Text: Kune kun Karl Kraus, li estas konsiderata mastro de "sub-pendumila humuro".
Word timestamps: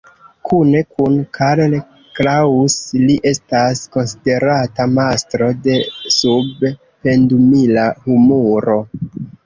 Kune 0.47 0.79
kun 0.93 1.19
Karl 1.37 1.75
Kraus, 2.21 2.79
li 3.03 3.19
estas 3.33 3.85
konsiderata 3.99 4.91
mastro 4.97 5.53
de 5.69 5.79
"sub-pendumila 6.19 7.89
humuro". 8.07 8.85